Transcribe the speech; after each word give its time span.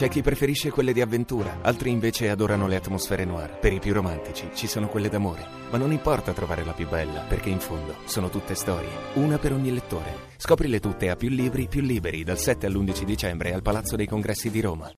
C'è 0.00 0.08
chi 0.08 0.22
preferisce 0.22 0.70
quelle 0.70 0.94
di 0.94 1.02
avventura, 1.02 1.58
altri 1.60 1.90
invece 1.90 2.30
adorano 2.30 2.66
le 2.66 2.76
atmosfere 2.76 3.26
noir. 3.26 3.58
Per 3.58 3.70
i 3.70 3.80
più 3.80 3.92
romantici 3.92 4.48
ci 4.54 4.66
sono 4.66 4.88
quelle 4.88 5.10
d'amore. 5.10 5.46
Ma 5.70 5.76
non 5.76 5.92
importa 5.92 6.32
trovare 6.32 6.64
la 6.64 6.72
più 6.72 6.88
bella, 6.88 7.20
perché 7.20 7.50
in 7.50 7.60
fondo 7.60 7.96
sono 8.06 8.30
tutte 8.30 8.54
storie, 8.54 8.88
una 9.16 9.36
per 9.36 9.52
ogni 9.52 9.70
lettore. 9.70 10.28
Scoprile 10.38 10.80
tutte 10.80 11.10
a 11.10 11.16
più 11.16 11.28
libri, 11.28 11.68
più 11.68 11.82
liberi, 11.82 12.24
dal 12.24 12.38
7 12.38 12.64
all'11 12.64 13.02
dicembre 13.02 13.52
al 13.52 13.60
Palazzo 13.60 13.94
dei 13.94 14.06
Congressi 14.06 14.48
di 14.48 14.62
Roma. 14.62 14.90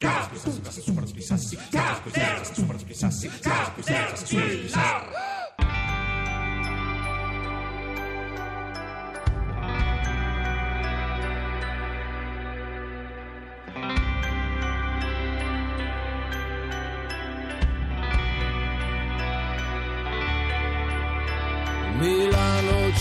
Milano 4.62 5.32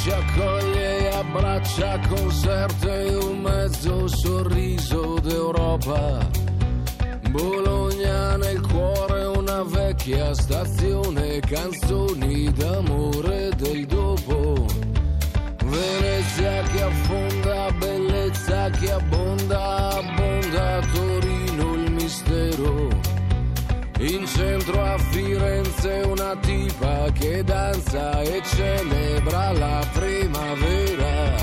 ci 0.02 0.10
accoglie 0.10 0.98
e 0.98 1.16
abbraccia 1.16 2.00
concerto 2.10 2.92
e 2.92 3.16
un 3.18 3.40
mezzo 3.42 4.08
sorriso 4.08 5.20
d'Europa. 5.22 6.28
Bologna 7.30 8.36
nel 8.38 8.62
cuore 8.62 9.26
una 9.26 9.62
vecchia 9.62 10.34
stazione, 10.34 11.40
canzoni 11.42 12.52
d'amore 12.52 13.52
del 13.56 13.86
dopo. 13.86 14.66
Venezia 15.66 16.64
che 16.64 16.82
affonda, 16.82 17.72
bellezza 17.78 18.70
che 18.72 18.92
abbonda, 18.92 19.90
abbonda 19.90 20.80
Torino 20.94 21.74
il 21.76 21.92
mistero. 21.92 22.90
In 24.00 24.26
Firenze 25.82 26.08
una 26.08 26.36
tipa 26.36 27.12
che 27.12 27.44
danza 27.44 28.22
e 28.22 28.40
celebra 28.44 29.52
la 29.54 29.84
primavera. 29.92 31.36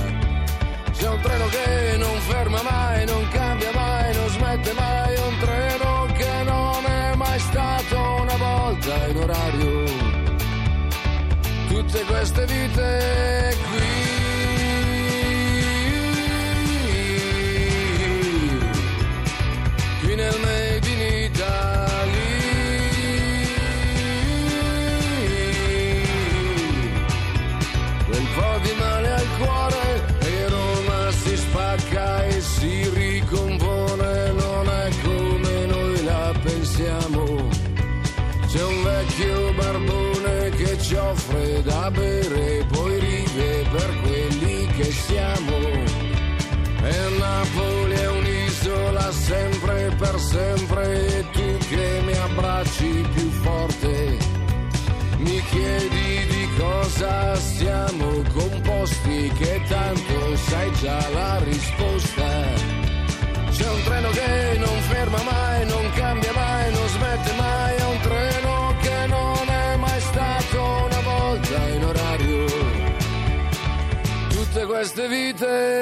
C'è 0.93 1.09
un 1.09 1.21
treno 1.21 1.47
che 1.47 1.97
non 1.97 2.17
ferma 2.21 2.63
mai, 2.63 3.05
non 3.07 3.29
cambia 3.31 3.73
mai, 3.73 4.15
non 4.15 4.29
smette 4.29 4.73
mai, 4.75 5.17
un 5.17 5.39
treno 5.41 6.07
che 6.17 6.43
non 6.45 6.85
è 6.87 7.15
mai 7.17 7.39
stato 7.41 7.97
una 7.99 8.37
volta 8.37 9.07
in 9.09 9.17
orario. 9.17 9.85
Tutte 11.67 12.01
queste 12.05 12.47
vite 12.47 13.48
vecchio 39.09 39.53
barbone 39.55 40.51
che 40.51 40.79
ci 40.79 40.95
offre 40.95 41.63
da 41.63 41.91
bere, 41.91 42.65
poi 42.71 42.99
ride 42.99 43.65
per 43.71 44.01
quelli 44.03 44.67
che 44.67 44.85
siamo. 44.85 45.57
E 46.81 47.19
Napoli 47.19 47.95
è 47.95 48.09
un'isola 48.09 49.11
sempre 49.13 49.95
per 49.99 50.21
sempre 50.21 51.19
e 51.19 51.31
tu 51.31 51.59
che 51.69 52.01
mi 52.05 52.13
abbracci 52.13 53.07
più 53.15 53.31
forte. 53.31 54.19
Mi 55.19 55.43
chiedi 55.51 56.27
di 56.27 56.49
cosa 56.57 57.35
siamo 57.35 58.23
composti, 58.33 59.33
che 59.37 59.61
tanto 59.69 60.37
sai 60.37 60.73
già 60.81 61.09
la 61.13 61.39
risposta. 61.43 62.87
C'è 63.51 63.69
un 63.69 63.83
treno 63.83 64.11
che 64.11 64.59
non 64.59 64.81
ferma 64.83 65.23
mai, 65.25 65.67
non 65.67 65.91
cambia 65.95 66.28
queste 75.39 75.78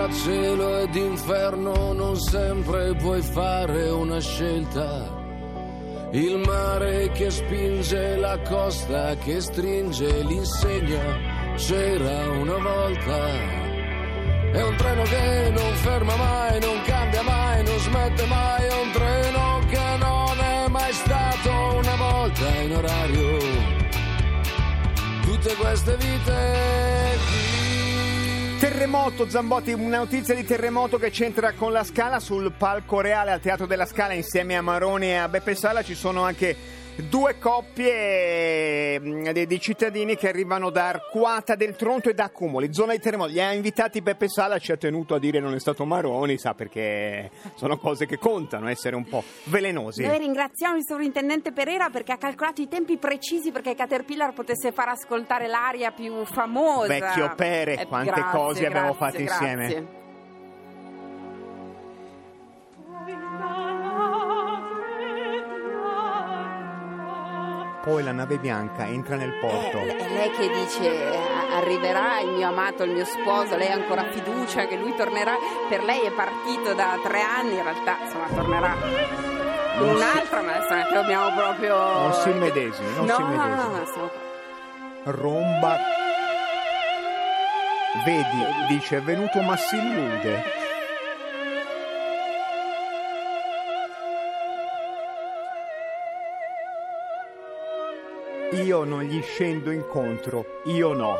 Fra 0.00 0.10
cielo 0.14 0.78
ed 0.78 0.94
inferno 0.94 1.92
non 1.92 2.16
sempre 2.16 2.94
puoi 2.94 3.20
fare 3.20 3.90
una 3.90 4.18
scelta. 4.18 5.06
Il 6.12 6.38
mare 6.38 7.10
che 7.10 7.30
spinge 7.30 8.16
la 8.16 8.40
costa 8.40 9.14
che 9.16 9.42
stringe 9.42 10.22
l'insegna 10.22 11.54
c'era 11.56 12.30
una 12.30 12.56
volta. 12.56 13.28
È 14.52 14.62
un 14.62 14.74
treno 14.76 15.02
che 15.02 15.50
non 15.50 15.74
ferma 15.74 16.16
mai, 16.16 16.60
non 16.60 16.80
cambia 16.86 17.22
mai, 17.22 17.62
non 17.62 17.78
smette 17.78 18.24
mai, 18.24 18.62
è 18.68 18.80
un 18.80 18.90
treno 18.92 19.58
che 19.68 19.96
non 19.98 20.40
è 20.40 20.68
mai 20.68 20.92
stato 20.94 21.50
una 21.76 21.96
volta 21.96 22.48
in 22.62 22.74
orario 22.74 23.38
tutte 25.22 25.54
queste 25.56 25.96
vite. 25.96 26.89
Terremoto, 28.80 29.28
Zambotti, 29.28 29.74
una 29.74 29.98
notizia 29.98 30.34
di 30.34 30.42
terremoto 30.42 30.96
che 30.96 31.10
c'entra 31.10 31.52
con 31.52 31.70
la 31.70 31.84
Scala 31.84 32.18
sul 32.18 32.50
palco 32.56 33.02
reale 33.02 33.30
al 33.30 33.38
Teatro 33.38 33.66
della 33.66 33.84
Scala 33.84 34.14
insieme 34.14 34.56
a 34.56 34.62
Maroni 34.62 35.08
e 35.08 35.16
a 35.16 35.28
Beppe 35.28 35.54
Sala. 35.54 35.82
Ci 35.82 35.94
sono 35.94 36.22
anche 36.22 36.56
due 37.08 37.38
coppie 37.38 39.00
mm, 39.00 39.28
di, 39.30 39.46
di 39.46 39.60
cittadini 39.60 40.16
che 40.16 40.28
arrivano 40.28 40.70
da 40.70 40.88
Arquata 40.88 41.54
del 41.54 41.76
Tronto 41.76 42.08
e 42.08 42.14
da 42.14 42.30
Cumoli, 42.30 42.72
zona 42.72 42.92
di 42.92 43.00
terremoto. 43.00 43.30
Li 43.30 43.40
ha 43.40 43.52
invitati 43.52 44.00
Beppe 44.00 44.28
Sala, 44.28 44.58
ci 44.58 44.72
ha 44.72 44.76
tenuto 44.76 45.14
a 45.14 45.18
dire 45.18 45.40
non 45.40 45.54
è 45.54 45.60
stato 45.60 45.84
Maroni, 45.84 46.38
sa 46.38 46.54
perché 46.54 47.30
sono 47.54 47.78
cose 47.78 48.06
che 48.06 48.18
contano, 48.18 48.68
essere 48.68 48.96
un 48.96 49.04
po' 49.04 49.22
velenosi. 49.44 50.04
Noi 50.04 50.18
ringraziamo 50.18 50.76
il 50.76 50.84
sovrintendente 50.86 51.52
Pereira 51.52 51.90
perché 51.90 52.12
ha 52.12 52.18
calcolato 52.18 52.60
i 52.60 52.68
tempi 52.68 52.96
precisi 52.96 53.50
perché 53.52 53.74
Caterpillar 53.74 54.32
potesse 54.32 54.72
far 54.72 54.88
ascoltare 54.88 55.46
l'aria 55.46 55.90
più 55.92 56.24
famosa. 56.24 56.86
Vecchio 56.86 57.32
Pere, 57.34 57.76
Eh, 57.76 57.86
quante 57.86 58.10
grazie, 58.10 58.38
cose 58.38 58.66
abbiamo 58.66 58.94
grazie, 58.96 59.06
fatto 59.06 59.20
insieme. 59.20 59.98
Poi 67.82 68.02
la 68.02 68.12
nave 68.12 68.36
bianca 68.38 68.86
entra 68.86 69.16
nel 69.16 69.32
porto. 69.40 69.78
Eh, 69.78 69.96
è 69.96 70.08
lei 70.10 70.30
che 70.32 70.48
dice 70.50 71.16
"A- 71.16 71.56
arriverà 71.56 72.20
il 72.20 72.28
mio 72.32 72.48
amato, 72.48 72.82
il 72.82 72.90
mio 72.90 73.06
sposo, 73.06 73.56
lei 73.56 73.68
ha 73.70 73.74
ancora 73.74 74.04
fiducia 74.10 74.66
che 74.66 74.76
lui 74.76 74.94
tornerà. 74.94 75.32
Per 75.68 75.82
lei 75.84 76.00
è 76.02 76.10
partito 76.10 76.74
da 76.74 76.98
tre 77.02 77.22
anni, 77.22 77.54
in 77.54 77.62
realtà 77.62 77.96
insomma 78.04 78.26
tornerà 78.34 78.74
Non 78.74 79.88
si- 79.88 79.94
un'altra, 79.94 80.42
ma 80.42 80.56
adesso 80.56 80.74
ne 80.74 80.96
abbiamo 80.98 81.34
proprio. 81.34 81.74
Non 81.76 82.12
si 82.12 82.28
immedesimi, 82.28 82.94
non 82.96 83.06
no, 83.06 83.14
si 83.16 83.22
no, 83.22 83.28
no, 83.28 83.46
no, 83.54 83.84
siamo- 83.86 84.10
Romba. 85.04 85.78
Vedi, 88.04 88.46
dice, 88.68 88.98
è 88.98 89.02
venuto 89.02 89.40
ma 89.40 89.56
si 89.56 89.76
illude. 89.76 90.59
Io 98.62 98.84
non 98.84 99.02
gli 99.02 99.20
scendo 99.22 99.70
incontro, 99.70 100.60
io 100.64 100.92
no. 100.92 101.16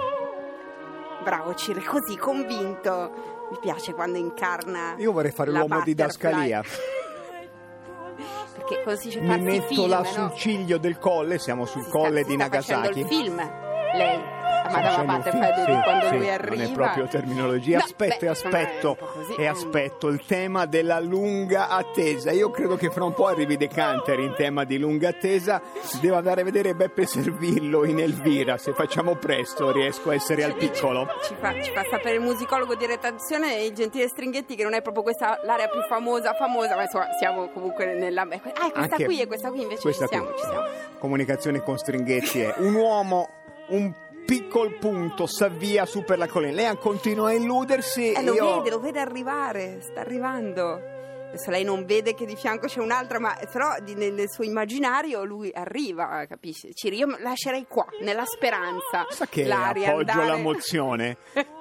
Bravo 1.22 1.54
Cire, 1.54 1.82
così 1.82 2.16
convinto. 2.16 3.38
Mi 3.50 3.58
piace 3.60 3.92
quando 3.94 4.16
incarna. 4.18 4.94
Io 4.98 5.12
vorrei 5.12 5.30
fare 5.32 5.50
l'uomo 5.50 5.80
di. 5.82 5.94
Dascalia. 5.94 6.62
Perché 8.54 8.82
così 8.84 9.08
c'è 9.08 9.20
Mi 9.20 9.40
metto 9.40 9.66
film, 9.66 9.88
là 9.88 9.98
no? 9.98 10.04
sul 10.04 10.32
ciglio 10.34 10.78
del 10.78 10.98
colle, 10.98 11.38
siamo 11.38 11.64
sul 11.66 11.82
Si 11.82 11.88
sta- 11.88 11.98
colle 11.98 12.22
si 12.22 12.28
di 12.28 12.34
sta 12.34 12.42
Nagasaki. 12.44 13.00
il 13.00 13.06
film, 13.06 13.36
lei. 13.94 14.20
La 14.70 14.70
Sta 14.70 15.02
Madama 15.02 15.20
facendo 15.20 15.40
un 15.40 15.40
Butterfly 15.40 15.54
film, 15.54 15.66
di 15.66 15.72
sì, 15.74 15.82
quando 15.82 16.06
sì, 16.06 16.16
lui 16.16 16.26
Non 16.26 16.34
arriva. 16.34 16.62
è 16.62 16.72
proprio 16.72 17.06
terminologia. 17.08 17.78
No, 17.78 17.84
aspetto 17.84 18.16
beh, 18.20 18.26
e 18.26 18.28
aspetto 18.28 18.94
po' 18.94 19.36
e 19.36 19.46
aspetto 19.46 20.08
il 20.08 20.24
tema 20.26 20.66
della 20.66 21.00
lunga 21.00 21.68
attesa. 21.68 22.30
Io 22.30 22.50
credo 22.50 22.76
che 22.76 22.90
fra 22.90 23.04
un 23.04 23.14
po' 23.14 23.26
arrivi 23.26 23.56
De 23.56 23.68
Canteri 23.68 24.24
in 24.24 24.34
tema 24.36 24.64
di 24.64 24.78
lunga 24.78 25.08
attesa. 25.08 25.60
Devo 26.00 26.16
andare 26.16 26.42
a 26.42 26.44
vedere 26.44 26.74
Beppe 26.74 27.06
Servillo 27.06 27.84
in 27.84 27.98
Elvira. 27.98 28.58
Se 28.58 28.72
facciamo 28.72 29.16
presto 29.16 29.72
riesco 29.72 30.10
a 30.10 30.14
essere 30.14 30.44
al 30.44 30.54
piccolo. 30.54 31.08
Ci 31.24 31.34
fa, 31.38 31.52
ci 31.62 31.70
fa 31.72 31.82
sapere 31.90 32.14
il 32.16 32.20
musicologo 32.22 32.74
di 32.76 32.86
redazione 32.86 33.64
il 33.64 33.72
gentile 33.72 34.08
Stringhetti 34.08 34.54
che 34.54 34.62
non 34.62 34.74
è 34.74 34.82
proprio 34.82 35.02
questa 35.02 35.40
l'area 35.44 35.68
più 35.68 35.80
famosa 35.82 36.32
famosa 36.34 36.76
ma 36.76 36.82
insomma 36.82 37.06
siamo 37.18 37.48
comunque 37.50 37.94
nella 37.94 38.22
ah 38.22 38.26
questa 38.28 38.80
Anche 38.80 39.04
qui 39.04 39.20
e 39.20 39.26
questa 39.26 39.50
qui 39.50 39.62
invece 39.62 39.80
questa 39.82 40.06
ci 40.06 40.12
siamo 40.12 40.28
qui. 40.28 40.38
ci 40.38 40.44
siamo 40.46 40.66
Comunicazione 40.98 41.62
con 41.62 41.78
Stringhetti 41.78 42.40
è 42.40 42.54
un 42.58 42.74
uomo, 42.74 43.28
un 43.68 43.92
piccolo 44.30 44.70
punto, 44.78 45.26
s'avvia 45.26 45.84
su 45.86 46.04
per 46.04 46.16
la 46.16 46.28
collina. 46.28 46.52
Lei 46.52 46.78
continua 46.78 47.30
a 47.30 47.32
illudersi. 47.32 48.12
eh, 48.12 48.22
lo 48.22 48.34
io... 48.34 48.56
vede 48.58 48.70
lo 48.70 48.78
vede 48.78 49.00
arrivare 49.00 49.78
sta 49.80 50.00
arrivando 50.00 50.80
adesso 51.30 51.50
lei 51.50 51.64
non 51.64 51.84
vede 51.84 52.14
che 52.14 52.26
di 52.26 52.36
fianco 52.36 52.66
c'è 52.68 52.78
un'altra 52.80 53.18
ma 53.18 53.36
però 53.52 53.74
di- 53.82 53.94
nel, 53.94 54.12
nel 54.12 54.30
suo 54.30 54.44
immaginario 54.44 55.24
lui 55.24 55.50
arriva 55.52 56.24
capisci 56.28 56.72
Ciri 56.74 56.98
io 56.98 57.06
lascerei 57.18 57.66
qua 57.68 57.86
nella 58.02 58.24
speranza 58.24 59.06
Sa 59.08 59.26
che 59.26 59.44
la 59.46 59.68
appoggio 59.68 59.84
riandare- 59.84 60.26
la 60.26 60.36
mozione. 60.36 61.16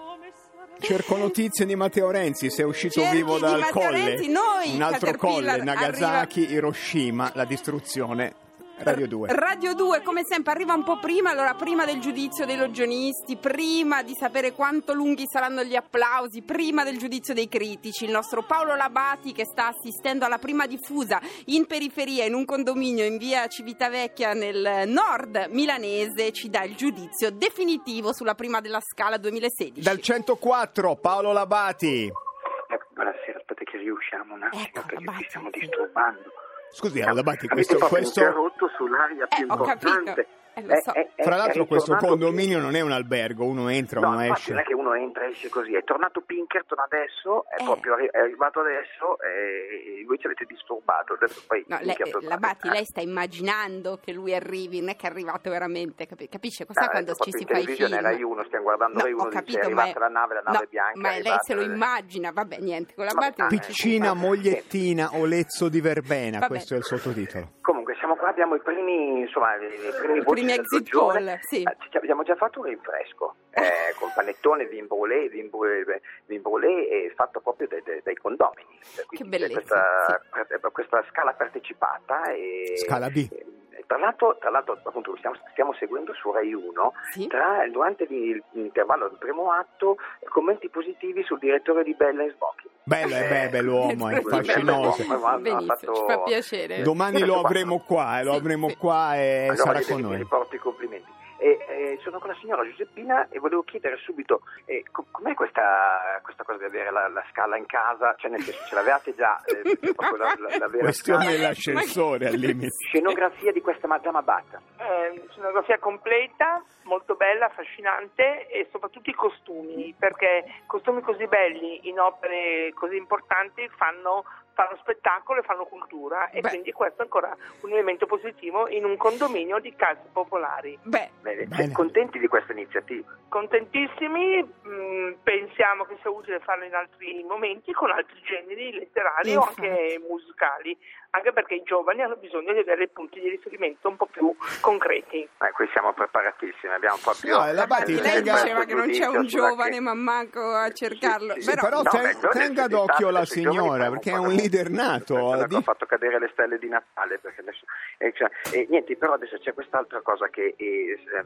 Cerco 0.82 1.18
notizie 1.18 1.66
di 1.66 1.76
Matteo 1.76 2.10
Renzi, 2.10 2.50
se 2.50 2.62
è 2.62 2.66
uscito 2.66 3.02
Cerchi 3.02 3.18
vivo 3.18 3.38
dal 3.38 3.68
colle. 3.70 4.06
Renzi, 4.16 4.30
noi, 4.32 4.76
Un 4.76 4.82
altro 4.82 5.14
colle, 5.18 5.62
Nagasaki, 5.62 6.52
Hiroshima, 6.52 7.32
la 7.36 7.44
distruzione. 7.44 8.34
Radio 8.82 9.08
2. 9.08 9.28
Radio 9.34 9.74
2, 9.74 10.02
come 10.04 10.24
sempre, 10.24 10.54
arriva 10.54 10.74
un 10.74 10.84
po' 10.84 11.00
prima, 11.00 11.32
allora 11.32 11.54
prima 11.54 11.84
del 11.84 12.00
giudizio 12.00 12.46
dei 12.46 12.56
logionisti, 12.56 13.36
prima 13.36 14.04
di 14.04 14.16
sapere 14.18 14.54
quanto 14.54 14.94
lunghi 14.94 15.26
saranno 15.28 15.64
gli 15.64 15.76
applausi, 15.76 16.42
prima 16.44 16.86
del 16.86 16.98
giudizio 16.98 17.34
dei 17.34 17.50
critici, 17.50 18.06
il 18.06 18.12
nostro 18.12 18.44
Paolo 18.44 18.76
Labati 18.76 19.34
che 19.34 19.44
sta 19.44 19.68
assistendo 19.68 20.24
alla 20.24 20.38
prima 20.38 20.66
diffusa 20.66 21.20
in 21.48 21.66
periferia, 21.68 22.24
in 22.24 22.34
un 22.34 22.46
condominio 22.46 23.04
in 23.04 23.18
via 23.18 23.48
Civitavecchia 23.48 24.34
nel 24.34 24.84
nord 24.88 25.48
milanese, 25.50 26.32
ci 26.32 26.50
dà 26.50 26.64
il 26.64 26.76
giudizio 26.76 27.32
definitivo 27.32 28.14
sulla 28.14 28.34
prima 28.34 28.62
della 28.62 28.80
scala 28.80 29.18
2016. 29.18 29.82
Dal 29.82 30.00
104, 30.00 30.96
Paolo 30.96 31.34
Labati. 31.34 32.06
Ecco, 32.06 32.88
buonasera, 32.94 33.40
aspetta 33.40 33.64
che 33.66 33.78
riusciamo 33.78 34.36
un 34.36 34.44
attimo 34.44 34.64
Ecco, 34.64 34.82
perché 34.86 35.04
Labati, 35.04 35.24
ci 35.24 35.30
stiamo 35.30 35.50
disturbando. 35.52 36.32
Scusi, 36.72 37.02
Avete 37.02 37.48
questo, 37.48 37.78
proprio 37.78 38.00
questo, 38.00 38.20
interrotto 38.20 38.70
sull'aria 38.78 39.28
più 39.28 39.46
Eh, 39.46 39.52
ho 39.52 39.64
capito. 39.64 40.26
Eh, 40.60 40.68
lo 40.68 40.82
so. 40.82 40.92
fra 41.16 41.36
l'altro 41.36 41.66
questo 41.66 41.96
condominio 41.96 42.60
non 42.60 42.76
è 42.76 42.82
un 42.82 42.92
albergo, 42.92 43.46
uno 43.46 43.70
entra, 43.70 44.00
No, 44.00 44.10
uno 44.10 44.22
esce. 44.22 44.52
non 44.52 44.62
è 44.62 44.64
che 44.64 44.74
uno 44.74 44.94
entra 44.94 45.26
e 45.26 45.30
esce 45.32 45.50
così, 45.50 45.76
è 45.76 45.84
tornato 45.84 46.22
Pinkerton 46.22 46.80
adesso, 46.80 47.46
è 47.50 47.62
Eh. 47.62 47.64
proprio 47.66 47.94
arri- 47.94 48.10
è 48.12 48.18
arrivato 48.20 48.60
adesso 48.62 49.18
e 49.22 50.04
voi 50.06 50.18
ci 50.20 50.26
avete 50.28 50.46
disturbato. 50.46 51.14
Adesso 51.14 51.44
poi 51.48 51.64
No, 51.68 51.78
lei, 51.82 51.96
Labati, 52.22 52.68
eh. 52.68 52.72
lei 52.72 52.86
sta 52.86 53.02
immaginando 53.02 54.00
che 54.04 54.12
lui 54.14 54.34
arrivi, 54.34 54.80
non 54.80 54.90
è 54.90 54.96
che 54.96 55.08
è 55.08 55.10
arrivato 55.10 55.50
veramente, 55.50 56.06
capi- 56.06 56.28
capisce? 56.30 56.66
Cosa 56.66 56.82
Ah, 56.86 56.90
quando 56.90 57.14
ci 57.16 57.32
si 57.32 57.46
fa 57.46 57.58
i 57.58 57.66
film? 57.66 58.00
Rai 58.00 58.22
1, 58.22 58.44
stiamo 58.46 58.64
guardando 58.66 58.98
No, 58.98 59.04
Rai 59.04 59.14
1, 59.14 59.22
ho 59.22 59.26
dice, 59.28 59.38
è 59.38 59.42
capito, 59.42 59.58
ma 59.74 59.82
arrivata 59.84 59.90
è- 59.98 60.00
la 60.00 60.08
nave, 60.20 60.34
la 60.36 60.42
nave 60.46 60.58
no, 60.60 60.66
bianca. 60.70 61.00
Ma 61.00 61.10
lei 61.20 61.38
se 61.42 61.54
lo 61.54 61.62
immagina, 61.62 62.32
vabbè, 62.32 62.58
niente, 62.60 62.94
con 62.96 63.06
la 63.06 63.12
ah, 63.16 63.48
Piccina 63.48 64.14
mogliettina 64.14 65.10
Olezzo 65.14 65.70
di 65.70 65.82
Verbena, 65.82 66.46
questo 66.48 66.74
è 66.74 66.78
il 66.78 66.84
sottotitolo. 66.84 67.52
Comunque 67.62 67.96
siamo 68.00 68.16
qua, 68.16 68.30
abbiamo 68.30 68.56
i 68.56 68.62
primi, 68.62 69.22
insomma, 69.22 69.56
i 69.56 69.60
primi 70.00 70.18
I 70.20 70.22
voti 70.22 70.42
primi 70.54 70.60
exit 70.60 70.90
poll, 70.90 71.40
sì. 71.42 71.64
Eh, 71.64 71.98
abbiamo 71.98 72.24
già 72.24 72.36
fatto 72.36 72.60
un 72.60 72.66
rinfresco 72.66 73.36
eh, 73.52 73.94
col 74.00 74.12
panettone 74.14 74.66
vin 74.66 74.88
brûlé, 74.88 75.30
vin 75.30 75.50
brûlé, 75.50 76.02
vin 76.26 76.42
brûlé 76.42 76.88
e 76.88 77.14
fatto 77.16 77.40
proprio 77.40 77.68
dai, 77.68 77.82
dai- 77.84 78.02
dai 78.04 78.16
condomini. 78.16 78.80
Quindi 79.06 79.16
Che 79.18 79.24
bellezza, 79.26 80.20
Questa, 80.30 80.56
eh, 80.56 80.72
questa 80.72 81.06
scala 81.10 81.34
partecipata 81.34 82.32
e, 82.32 82.74
Scala 82.78 83.10
B. 83.10 83.28
e 83.32 83.46
tra 83.90 83.98
l'altro, 83.98 84.38
tra 84.40 84.52
l'altro 84.52 84.78
appunto, 84.84 85.16
stiamo, 85.18 85.36
stiamo 85.50 85.74
seguendo 85.74 86.14
su 86.14 86.32
Rai 86.32 86.54
1 86.54 86.94
Sì. 87.12 87.26
tra- 87.26 87.68
durante 87.72 88.06
l'intervallo 88.06 89.08
del 89.08 89.18
primo 89.18 89.52
atto 89.52 89.98
commenti 90.30 90.70
positivi 90.70 91.24
sul 91.24 91.40
direttore 91.40 91.82
di 91.84 91.96
Bella 91.96 92.24
e 92.24 92.30
Sbocchi. 92.30 92.70
Bello, 92.84 93.16
è 93.16 93.28
bello, 93.28 93.50
bell'uomo, 93.50 94.10
è. 94.10 94.22
Bello, 94.22 94.94
ma- 95.18 95.38
Benissimo, 95.40 95.58
ha 95.58 95.76
fatto- 95.76 95.94
ci 95.96 96.02
fa 96.08 96.20
piacere. 96.20 96.82
Domani 96.84 97.26
lo 97.26 97.40
avremo 97.42 97.80
qua, 97.80 98.20
eh, 98.20 98.24
lo 98.24 98.34
Sì, 98.34 98.38
avremo 98.38 98.70
sì. 98.70 98.78
qua 98.78 99.16
e 99.16 99.42
Allora, 99.50 99.56
sarà 99.56 99.82
con 99.82 100.02
noi. 100.02 100.18
vi 100.18 100.26
porto 100.26 100.56
i 100.56 100.60
complimenti. 100.60 101.10
E, 101.40 101.58
eh, 101.70 102.00
sono 102.04 102.20
con 102.20 102.30
la 102.30 102.38
signora 102.42 102.64
Giuseppina 102.64 103.30
e 103.30 103.40
volevo 103.40 103.64
chiedere 103.64 103.98
subito 104.04 104.42
eh, 104.66 104.84
co- 104.92 105.06
com'è 105.10 105.34
questa, 105.34 106.20
questa 106.22 106.44
cosa 106.44 106.60
di 106.60 106.66
avere 106.66 106.92
la, 106.92 107.08
la 107.08 107.24
scala 107.32 107.56
in 107.56 107.66
casa? 107.66 108.14
Cioè 108.18 108.30
nel 108.30 108.42
senso 108.42 108.66
ce 108.68 108.76
l'avevate 108.76 109.16
già 109.16 109.42
eh, 109.46 109.78
proprio 109.96 110.18
la, 110.18 110.36
la, 110.38 110.58
la 110.58 110.68
vera 110.68 110.84
Questione 110.84 111.24
scala? 111.24 111.36
dell'ascensore 111.38 112.28
al 112.28 112.36
limite. 112.36 112.72
Scenografia 112.90 113.52
di 113.54 113.62
questa 113.62 113.88
Madama 113.88 114.22
Batta. 114.22 114.62
Eh, 114.78 115.24
scenografia 115.32 115.80
completa, 115.80 116.62
molto 116.90 117.16
bella, 117.16 117.46
affascinante 117.46 118.48
e 118.48 118.68
soprattutto 118.72 119.10
i 119.10 119.14
costumi, 119.14 119.96
perché 119.98 120.44
costumi 120.66 121.02
così 121.02 121.28
belli 121.28 121.88
in 121.88 122.00
opere 122.00 122.72
così 122.74 122.98
importanti 122.98 123.70
fanno, 123.78 124.26
fanno 124.54 124.76
spettacolo 124.82 125.40
e 125.40 125.44
fanno 125.44 125.66
cultura 125.66 126.30
e 126.32 126.42
Beh. 126.42 126.50
quindi 126.50 126.72
questo 126.72 127.02
è 127.02 127.04
ancora 127.04 127.34
un 127.62 127.72
elemento 127.72 128.08
positivo 128.08 128.68
in 128.68 128.84
un 128.84 128.98
condominio 128.98 129.60
di 129.60 129.74
case 129.76 130.10
popolari. 130.12 130.78
Beh, 130.82 131.10
Bene, 131.22 131.46
Bene. 131.46 131.72
contenti 131.72 132.18
di 132.18 132.28
questa 132.28 132.52
iniziativa? 132.52 133.08
Contentissimi, 133.30 134.42
mh, 134.44 135.18
pensiamo 135.24 135.86
che 135.86 135.98
sia 136.02 136.10
utile 136.10 136.40
farlo 136.40 136.66
in 136.66 136.74
altri 136.74 137.24
momenti 137.24 137.72
con 137.72 137.92
altri 137.92 138.20
generi 138.24 138.72
letterari 138.74 139.36
o 139.36 139.42
Infatti. 139.42 139.66
anche 139.68 140.02
musicali, 140.08 140.78
anche 141.12 141.32
perché 141.34 141.56
i 141.56 141.64
giovani 141.64 142.02
hanno 142.02 142.16
bisogno 142.16 142.54
di 142.54 142.60
avere 142.60 142.88
punti 142.88 143.20
di 143.20 143.30
riferimento 143.30 143.88
un 143.90 143.98
po' 143.98 144.08
più 144.08 144.36
concreti. 144.62 145.22
Eh, 145.42 145.52
qui 145.52 145.68
siamo 145.72 145.94
preparatissimi, 145.94 146.74
abbiamo 146.80 146.98
proprio... 147.02 147.38
No, 147.38 147.52
la 147.54 147.68
Batti, 147.68 147.92
eh, 147.92 148.02
lei 148.02 148.12
tenga- 148.24 148.42
diceva 148.42 148.64
che 148.66 148.74
non 148.74 148.90
c'è 148.90 149.06
un 149.06 149.26
giovane 149.28 149.70
che- 149.72 149.80
ma 149.82 149.94
manco 149.94 150.42
a 150.56 150.72
cercarlo. 150.72 151.34
Sì, 151.36 151.42
sì, 151.42 151.50
Però, 151.50 151.62
Però 151.62 151.82
No, 151.84 151.90
ten- 151.90 152.02
beh, 152.20 152.28
tenga 152.30 152.68
d'occhio 152.68 153.08
di 153.08 153.14
la 153.14 153.26
signora, 153.26 153.90
perché 153.90 154.12
è 154.12 154.18
un 154.18 154.30
di- 154.30 154.36
leader 154.38 154.70
nato. 154.70 155.32
Adesso 155.32 155.48
di- 155.48 155.56
Ho 155.56 155.62
fatto 155.62 155.86
cadere 155.86 156.20
le 156.20 156.30
stelle 156.34 156.58
di 156.58 156.68
Natale 156.70 157.20
perché 157.20 157.42
adesso, 157.42 157.66
eh, 157.98 158.14
cioè, 158.16 158.30
eh, 158.54 158.66
niente, 158.70 158.96
però 158.98 159.14
adesso 159.14 159.38
c'è 159.38 159.54
quest'altra 159.54 160.02
cosa 160.02 160.28
che 160.30 160.56
è, 160.58 160.64
ehm, 160.64 161.26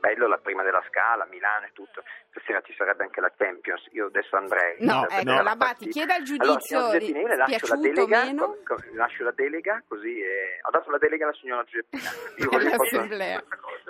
bello 0.00 0.26
la 0.28 0.38
prima 0.38 0.62
della 0.62 0.82
scala, 0.88 1.26
Milano 1.30 1.66
e 1.66 1.70
tutto. 1.72 2.02
Stasera 2.30 2.60
ci 2.62 2.74
sarebbe 2.76 3.04
anche 3.04 3.20
la 3.20 3.32
Champions. 3.36 3.86
Io 3.92 4.06
adesso 4.06 4.36
andrei. 4.36 4.76
No, 4.80 5.00
per 5.06 5.18
ecco, 5.18 5.24
vedere 5.24 5.42
la 5.42 5.56
Batti, 5.56 5.88
chieda 5.88 6.16
il 6.16 6.24
Allora, 6.30 6.58
giudizio 6.58 6.78
signora 6.78 6.98
Giuseppina, 6.98 7.20
io 7.20 7.26
le 7.26 7.36
lascio 7.36 7.66
la 7.66 7.76
delega, 7.76 8.24
meno? 8.24 8.56
co- 8.64 8.76
lascio 8.94 9.24
la 9.24 9.32
delega 9.32 9.82
così 9.88 10.20
eh, 10.20 10.60
ho 10.62 10.70
dato 10.70 10.90
la 10.90 10.98
delega 10.98 11.24
alla 11.24 11.34
signora 11.34 11.64
Giuseppina. 11.64 12.10
Io 12.36 12.48
così, 12.48 12.68
posso- 12.76 13.06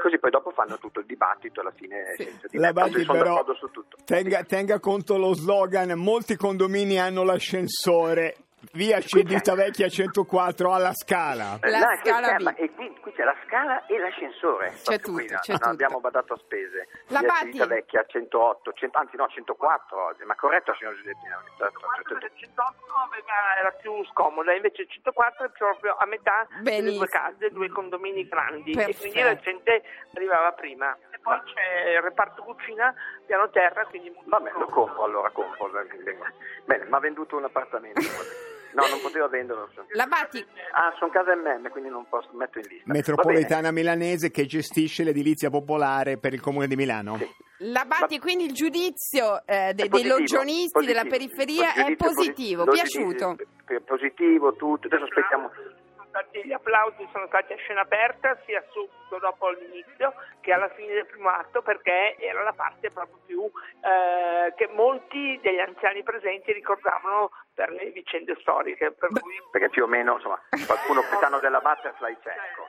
così 0.03 0.19
poi 0.19 0.31
dopo 0.31 0.51
fanno 0.51 0.79
tutto 0.79 1.01
il 1.01 1.07
dibattito 1.07 1.61
alla 1.61 1.73
fine 1.73 2.05
Sì. 2.17 2.23
senza 2.25 2.47
La 2.53 2.73
Batti 2.73 3.03
sono 3.03 3.19
però 3.19 3.35
d'accordo 3.35 3.55
su 3.55 3.71
tutto. 3.71 3.97
tenga, 4.05 4.43
tenga 4.45 4.79
conto 4.79 5.17
lo 5.19 5.35
slogan, 5.35 5.93
molti 5.99 6.37
condomini 6.37 6.99
hanno 7.01 7.25
l'ascensore, 7.25 8.37
via 8.73 9.01
Civitavecchia 9.01 9.89
104 9.89 10.73
alla 10.73 10.93
scala. 10.93 11.59
La 11.63 11.99
qui 12.01 12.11
scala 12.11 12.29
c'è- 12.37 12.43
ma- 12.43 12.55
e 12.55 12.71
qui, 12.75 12.95
qui 13.01 13.13
c'è 13.13 13.25
la 13.25 13.35
scala 13.47 13.87
e 13.87 13.99
l'ascensore. 13.99 14.75
C'è 14.83 15.01
qui, 15.01 15.23
tutto, 15.25 15.33
no, 15.35 15.39
c'è 15.41 15.51
non 15.53 15.59
tutto. 15.59 15.69
abbiamo 15.71 16.01
badato 16.01 16.33
a 16.35 16.37
spese. 16.39 16.89
La 17.09 17.21
Via 17.21 17.29
Batti- 17.29 17.45
Civitavecchia 17.53 18.05
108, 18.07 18.73
100 18.73 18.99
anzi 18.99 19.17
no, 19.17 19.27
104 19.29 20.05
oggi, 20.05 20.25
ma 20.25 20.35
corretto 20.35 20.75
signor 20.79 20.95
Giuseppina? 20.97 21.43
Il 21.47 22.33
108 22.35 22.93
aveva- 22.95 23.57
era 23.59 23.71
più 23.73 24.05
scomoda, 24.07 24.53
invece 24.53 24.83
il 24.83 24.89
104 24.91 25.47
è 25.47 25.51
proprio 25.51 25.97
a 25.97 26.07
metà 26.07 26.47
delle 26.61 26.93
due 26.95 27.09
case, 27.09 27.51
due 27.51 27.69
condomini 27.69 28.27
grandi 28.29 28.73
e 28.73 28.75
Perfetto. 28.75 28.99
quindi 29.01 29.21
la 29.23 29.37
gente 29.37 29.83
arrivava 30.15 30.53
prima. 30.53 30.97
E 31.11 31.19
poi 31.21 31.41
c'è 31.45 31.91
il 31.97 32.03
reparto 32.03 32.43
cucina, 32.43 32.95
piano 33.27 33.49
terra, 33.51 33.85
quindi 33.87 34.15
Vabbè, 34.25 34.53
lo 34.59 34.67
compro 34.67 35.05
allora, 35.05 35.31
compro. 35.31 35.71
Bene, 36.65 36.85
mi 36.85 36.93
ha 36.95 36.99
venduto 37.01 37.37
un 37.37 37.45
appartamento. 37.45 38.01
No, 38.77 38.87
non 38.89 39.01
poteva 39.01 39.27
venderlo. 39.27 39.71
La 39.95 40.05
Batti, 40.07 40.45
Ah, 40.73 40.93
sono 40.99 41.11
casa 41.11 41.35
MM, 41.35 41.71
quindi 41.71 41.89
non 41.89 42.07
posso 42.09 42.29
metto 42.35 42.59
in 42.59 42.67
lista. 42.69 42.93
Metropolitana 42.93 43.71
milanese 43.71 44.31
che 44.31 44.45
gestisce 44.45 45.03
l'edilizia 45.03 45.49
popolare 45.49 46.19
per 46.19 46.35
il 46.35 46.41
comune 46.43 46.67
di 46.67 46.77
Milano. 46.77 47.17
Sì. 47.17 47.27
la 47.73 47.87
Batti, 47.87 48.19
quindi 48.19 48.45
il 48.45 48.53
giudizio 48.53 49.39
eh, 49.47 49.73
de- 49.73 49.85
È 49.85 49.89
dei 49.89 49.89
positivo, 49.89 50.19
logionisti 50.19 50.85
della 50.85 51.05
periferia 51.05 51.73
è 51.73 51.97
positivo, 51.97 52.65
posi- 52.65 52.77
piaciuto. 52.83 53.37
posi- 53.65 53.81
Positivo, 53.83 54.53
tutto. 54.55 54.87
Adesso 54.89 55.05
aspettiamo. 55.05 55.51
gli 56.45 56.53
applausi 56.53 57.07
sono 57.13 57.27
stati 57.29 57.53
a 57.53 57.57
scena 57.57 57.81
aperta 57.83 58.39
sia 58.47 58.63
subito 58.73 59.19
dopo 59.21 59.51
l'inizio 59.51 60.13
che 60.41 60.53
alla 60.53 60.69
fine 60.77 60.93
del 60.95 61.07
primo 61.07 61.29
atto 61.29 61.61
perché 61.63 62.17
era 62.19 62.43
la 62.43 62.53
parte 62.53 62.91
proprio 62.91 63.19
più 63.27 63.43
eh, 63.45 64.53
che 64.57 64.69
molti 64.75 65.39
degli 65.43 65.59
anziani 65.59 66.03
presenti 66.03 66.53
ricordavano 66.53 67.31
per 67.57 67.71
le 67.73 67.91
vicende 67.91 68.37
storiche. 68.41 68.93
Per 68.93 69.09
cui... 69.09 69.33
Perché 69.51 69.71
più 69.71 69.83
o 69.85 69.87
meno, 69.89 70.15
insomma, 70.17 70.39
qualcuno 70.67 71.01
quest'anno 71.09 71.41
della 71.41 71.59
Butterfly 71.61 72.17
c'è. 72.23 72.31
Ecco. 72.31 72.65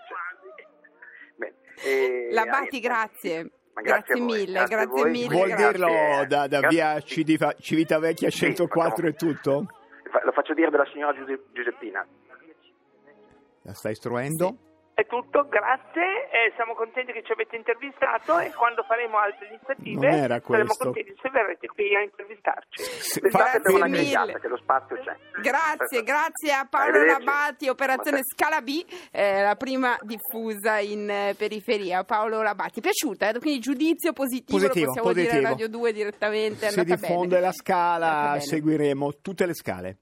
E- 1.86 2.30
La 2.32 2.46
Bati, 2.46 2.58
niente. 2.60 2.80
grazie. 2.80 3.52
Grazie, 3.78 4.16
voi, 4.16 4.24
mille, 4.26 4.52
grazie 4.64 4.76
grazie 4.76 5.06
mille. 5.06 5.28
Vuol 5.36 5.48
Grazie. 5.50 5.68
dirlo 5.72 5.88
da, 6.26 6.48
da 6.48 6.48
Grazie. 6.48 6.68
via 6.70 7.00
Cidifa- 7.02 7.54
Civitavecchia 7.60 8.32
Sì, 8.32 8.38
104 8.38 9.06
e 9.06 9.12
facciamo- 9.12 9.34
tutto? 9.34 9.66
Lo 10.24 10.32
faccio 10.32 10.54
dire 10.56 10.72
della 10.72 10.86
signora 10.92 11.14
Giuse- 11.14 11.44
Giuseppina. 11.52 12.04
La 13.62 13.74
stai 13.76 13.92
istruendo? 13.92 14.58
È 14.98 15.06
tutto, 15.06 15.46
grazie, 15.48 16.26
eh, 16.34 16.52
siamo 16.56 16.74
contenti 16.74 17.12
che 17.14 17.22
ci 17.22 17.32
avete 17.32 17.56
intervistato 17.56 18.40
e 18.40 18.52
quando 18.52 18.82
faremo 18.82 19.20
altre 19.20 19.46
iniziative 19.46 20.10
saremo 20.10 20.40
questo. 20.42 20.84
contenti 20.86 21.14
se 21.22 21.30
verrete 21.30 21.68
qui 21.68 21.96
a 21.96 22.02
intervistarci. 22.02 22.82
Sì, 22.82 23.20
Fate 23.30 23.30
Grazie 23.30 23.62
per 23.62 23.74
una 23.76 23.86
mille. 23.86 23.98
grigliata, 24.02 24.40
che 24.40 24.48
lo 24.48 24.58
spazio 24.58 24.96
c'è. 25.04 25.16
Grazie, 25.40 26.02
grazie 26.02 26.52
a 26.52 26.66
Paolo. 26.68 27.06
Labati, 27.06 27.70
operazione 27.70 28.22
Scala 28.24 28.62
B, 28.62 28.84
eh, 29.12 29.44
la 29.44 29.56
prima 29.56 29.96
diffusa 30.02 30.80
in 30.80 31.08
eh, 31.08 31.36
periferia. 31.38 32.04
Paolo 32.04 32.42
Labati, 32.42 32.80
è 32.80 32.82
piaciuta? 32.82 33.30
eh? 33.30 33.38
Quindi 33.40 33.60
giudizio 33.60 34.14
positivo, 34.14 34.58
Positivo, 34.58 34.86
lo 34.88 34.92
possiamo 34.94 35.14
dire 35.14 35.28
positivo. 35.28 35.48
a 35.48 35.52
Radio 35.52 35.70
2 35.70 35.94
direttamente. 35.94 36.66
andata 36.66 36.96
diffonde 36.96 37.28
bene. 37.36 37.42
la 37.42 37.52
scala 37.52 38.40
seguiremo 38.40 39.14
tutte 39.22 39.46
le 39.46 39.54
scale. 39.54 39.98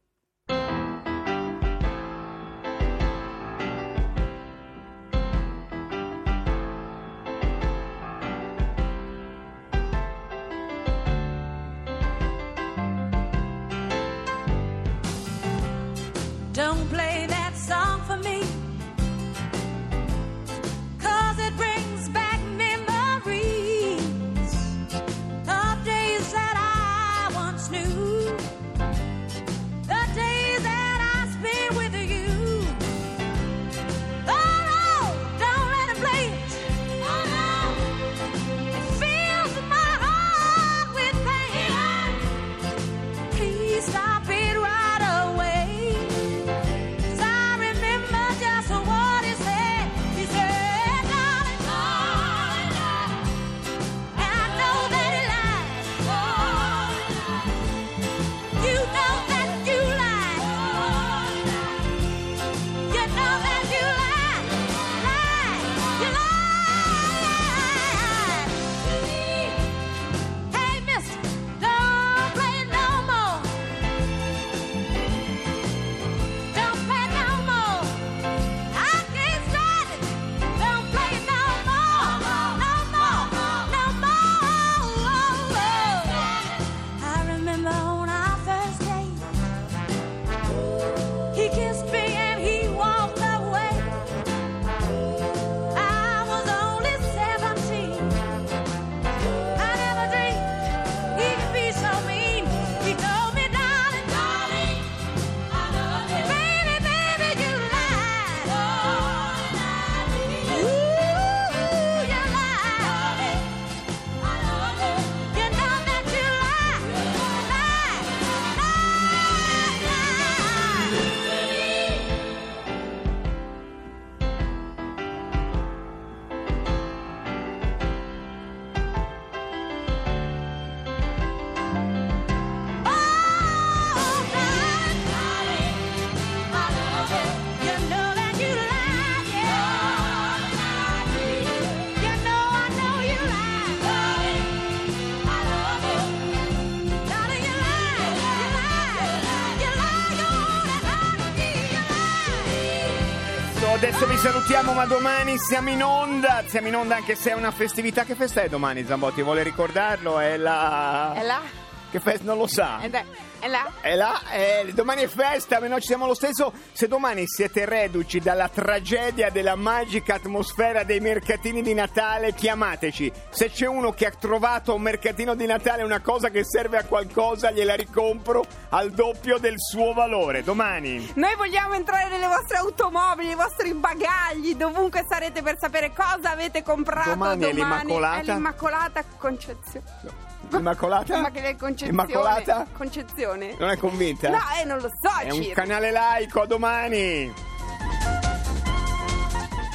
Adesso 153.96 154.12
vi 154.12 154.18
salutiamo, 154.18 154.74
ma 154.74 154.86
domani 154.86 155.38
siamo 155.38 155.70
in 155.70 155.82
onda. 155.82 156.44
Siamo 156.48 156.68
in 156.68 156.76
onda 156.76 156.98
anche 156.98 157.16
se 157.16 157.32
è 157.32 157.34
una 157.34 157.52
festività. 157.52 158.04
Che 158.04 158.14
festa 158.14 158.42
è 158.42 158.50
domani, 158.50 158.84
Zambotti? 158.84 159.22
Vuole 159.22 159.42
ricordarlo? 159.42 160.20
È 160.20 160.36
la. 160.36 161.14
È 161.14 161.24
là? 161.24 161.65
Che 161.96 162.02
festa? 162.02 162.26
Non 162.26 162.38
lo 162.38 162.48
sa. 162.48 162.80
È, 162.82 162.90
da- 162.90 163.06
è 163.40 163.48
là? 163.48 163.72
È 163.80 163.96
là, 163.96 164.20
eh, 164.34 164.74
domani 164.74 165.04
è 165.04 165.08
festa, 165.08 165.62
ma 165.62 165.68
noi 165.68 165.80
ci 165.80 165.88
siamo 165.88 166.06
lo 166.06 166.14
stesso. 166.14 166.52
Se 166.74 166.90
domani 166.90 167.24
siete 167.26 167.64
reduci 167.64 168.20
dalla 168.20 168.50
tragedia 168.50 169.30
della 169.30 169.56
magica 169.56 170.16
atmosfera 170.16 170.84
dei 170.84 171.00
mercatini 171.00 171.62
di 171.62 171.74
Natale, 171.74 172.34
chiamateci. 172.34 173.10
Se 173.30 173.50
c'è 173.50 173.66
uno 173.66 173.94
che 173.94 174.08
ha 174.08 174.12
trovato 174.12 174.76
un 174.76 174.82
mercatino 174.82 175.36
di 175.36 175.46
Natale 175.46 175.84
una 175.84 176.02
cosa 176.02 176.28
che 176.30 176.44
serve 176.44 176.80
a 176.80 176.84
qualcosa, 176.84 177.52
gliela 177.52 177.76
ricompro 177.76 178.44
al 178.72 178.92
doppio 178.92 179.38
del 179.38 179.56
suo 179.58 179.94
valore. 179.94 180.44
Domani. 180.44 181.14
Noi 181.16 181.36
vogliamo 181.38 181.76
entrare 181.76 182.10
nelle 182.10 182.28
vostre 182.28 182.58
automobili, 182.58 183.28
nei 183.28 183.38
vostri 183.38 183.74
bagagli, 183.74 184.54
dovunque 184.56 185.06
sarete 185.08 185.42
per 185.42 185.56
sapere 185.58 185.94
cosa 185.94 186.32
avete 186.32 186.62
comprato 186.62 187.12
Domani 187.12 187.44
è 187.46 187.54
domani. 187.54 187.84
l'Immacolata. 187.86 188.20
È 188.20 188.34
l'Immacolata 188.34 189.04
Concezione. 189.18 190.34
Immacolata? 190.54 191.20
Ma 191.20 191.32
che 191.32 191.42
è 191.44 191.56
concezione? 191.56 191.92
Immacolata? 191.92 192.68
Concezione? 192.72 193.56
Non 193.60 193.70
è 193.70 193.78
convinta? 193.78 194.30
No, 194.30 194.38
eh, 194.62 194.66
non 194.66 194.78
lo 194.80 194.90
so, 194.90 195.20
È 195.22 195.32
un 195.32 195.42
Ciro. 195.42 195.54
canale 195.54 195.92
laico, 195.92 196.42
a 196.42 196.46
domani. 196.46 197.34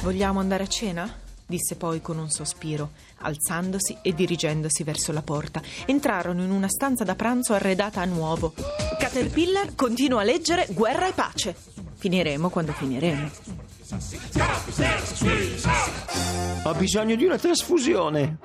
Vogliamo 0.03 0.39
andare 0.39 0.63
a 0.63 0.67
cena? 0.67 1.19
disse 1.51 1.75
poi 1.75 1.99
con 2.01 2.17
un 2.17 2.29
sospiro, 2.29 2.91
alzandosi 3.23 3.97
e 4.01 4.13
dirigendosi 4.13 4.83
verso 4.83 5.11
la 5.11 5.21
porta. 5.21 5.61
Entrarono 5.85 6.43
in 6.43 6.49
una 6.49 6.69
stanza 6.69 7.03
da 7.03 7.13
pranzo 7.15 7.53
arredata 7.53 7.99
a 7.99 8.05
nuovo. 8.05 8.53
Caterpillar 8.97 9.75
continua 9.75 10.21
a 10.21 10.23
leggere 10.23 10.67
Guerra 10.69 11.09
e 11.09 11.11
pace. 11.11 11.53
Finiremo 11.97 12.49
quando 12.49 12.71
finiremo. 12.71 13.29
Ho 16.63 16.73
bisogno 16.75 17.15
di 17.15 17.25
una 17.25 17.37
trasfusione. 17.37 18.37